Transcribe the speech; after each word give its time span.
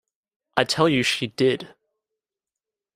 I 0.57 0.63
tell 0.63 0.89
you 0.89 1.03
she 1.03 1.27
did. 1.27 1.75